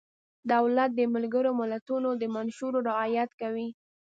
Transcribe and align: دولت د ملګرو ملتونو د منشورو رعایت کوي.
دولت 0.53 0.89
د 0.95 1.01
ملګرو 1.15 1.51
ملتونو 1.61 2.09
د 2.21 2.23
منشورو 2.35 2.79
رعایت 2.89 3.29
کوي. 3.41 3.67